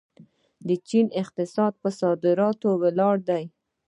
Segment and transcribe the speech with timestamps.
[0.67, 3.43] د چین اقتصاد په صادراتو ولاړ دی.